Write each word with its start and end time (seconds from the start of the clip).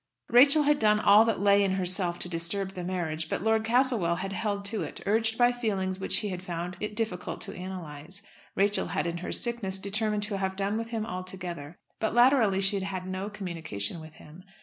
Rachel 0.29 0.63
had 0.63 0.79
done 0.79 0.99
all 0.99 1.25
that 1.25 1.41
lay 1.41 1.63
in 1.63 1.73
herself 1.73 2.17
to 2.17 2.27
disturb 2.27 2.71
the 2.71 2.83
marriage, 2.83 3.29
but 3.29 3.43
Lord 3.43 3.63
Castlewell 3.63 4.15
had 4.15 4.33
held 4.33 4.65
to 4.65 4.81
it, 4.81 4.99
urged 5.05 5.37
by 5.37 5.51
feelings 5.51 5.99
which 5.99 6.17
he 6.21 6.29
had 6.29 6.41
found 6.41 6.75
it 6.79 6.95
difficult 6.95 7.39
to 7.41 7.53
analyse. 7.53 8.23
Rachel 8.55 8.87
had 8.87 9.05
in 9.05 9.19
her 9.19 9.31
sickness 9.31 9.77
determined 9.77 10.23
to 10.23 10.39
have 10.39 10.55
done 10.55 10.75
with 10.75 10.89
him 10.89 11.05
altogether, 11.05 11.77
but 11.99 12.15
latterly 12.15 12.61
she 12.61 12.77
had 12.77 12.81
had 12.83 13.05
no 13.05 13.29
communication 13.29 14.01
with 14.01 14.15
him. 14.15 14.41